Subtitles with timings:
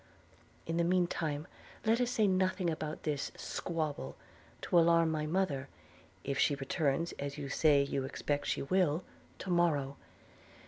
[0.65, 1.45] In the mean time
[1.85, 4.15] let us say nothing about this squabble
[4.63, 5.67] to alarm my mother,
[6.23, 9.03] if she returns, as you say you expect she will,
[9.37, 9.97] to morrow.